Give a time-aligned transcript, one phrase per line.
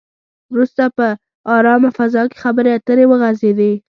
[0.53, 1.07] وروسته په
[1.55, 3.73] ارامه فضا کې خبرې اترې وغځېدې.